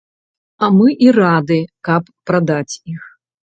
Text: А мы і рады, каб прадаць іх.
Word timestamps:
А 0.61 0.69
мы 0.77 0.87
і 1.09 1.11
рады, 1.19 1.59
каб 1.91 2.11
прадаць 2.33 2.79
іх. 2.97 3.09